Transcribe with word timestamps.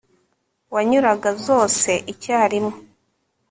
wanyuraga 0.73 1.29
zose 1.45 1.91
icyarimwe 2.13 2.75